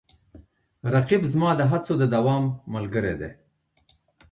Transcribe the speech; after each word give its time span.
رقیب 0.93 1.23
زما 1.33 1.49
د 1.57 1.61
هڅو 1.71 1.93
د 2.01 2.03
دوام 2.15 2.43
ملګری 2.73 3.13
دی 3.21 3.31